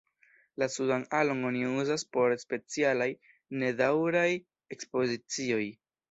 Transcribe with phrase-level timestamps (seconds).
[0.61, 3.07] La sudan alon oni uzas por specialaj,
[3.65, 4.27] nedaŭraj
[4.77, 5.63] ekspozicioj.